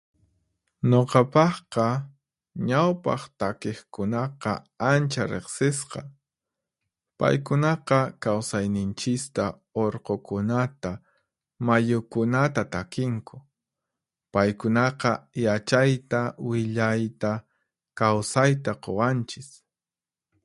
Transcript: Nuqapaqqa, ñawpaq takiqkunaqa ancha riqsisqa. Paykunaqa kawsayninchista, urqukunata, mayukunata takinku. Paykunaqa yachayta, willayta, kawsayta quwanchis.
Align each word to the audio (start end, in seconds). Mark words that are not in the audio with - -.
Nuqapaqqa, 0.89 1.87
ñawpaq 2.69 3.21
takiqkunaqa 3.39 4.53
ancha 4.91 5.23
riqsisqa. 5.31 6.01
Paykunaqa 7.19 7.99
kawsayninchista, 8.23 9.45
urqukunata, 9.83 10.91
mayukunata 11.67 12.63
takinku. 12.73 13.35
Paykunaqa 14.33 15.11
yachayta, 15.45 16.21
willayta, 16.47 17.31
kawsayta 17.99 18.71
quwanchis. 18.83 19.49